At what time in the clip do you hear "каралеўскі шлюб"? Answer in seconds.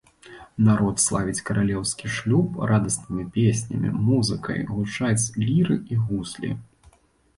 1.49-2.57